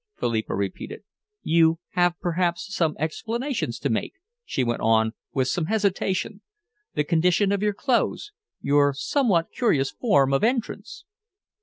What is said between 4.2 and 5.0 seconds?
she went